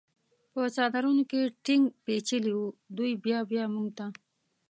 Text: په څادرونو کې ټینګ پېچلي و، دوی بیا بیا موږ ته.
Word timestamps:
په 0.53 0.61
څادرونو 0.75 1.23
کې 1.31 1.41
ټینګ 1.65 1.85
پېچلي 2.05 2.53
و، 2.59 2.63
دوی 2.97 3.11
بیا 3.23 3.39
بیا 3.51 3.63
موږ 3.73 3.87
ته. 3.97 4.05